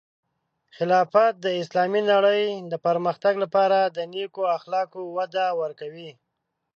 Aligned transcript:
خلافت 0.77 1.33
د 1.45 1.47
اسلامی 1.61 2.01
نړۍ 2.11 2.43
د 2.71 2.73
پرمختګ 2.85 3.33
لپاره 3.43 3.77
د 3.85 3.97
نیکو 4.13 4.43
اخلاقو 4.57 5.01
وده 5.17 5.45
ورکوي. 5.61 6.11